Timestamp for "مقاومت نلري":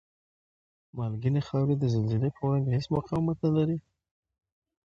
2.95-3.77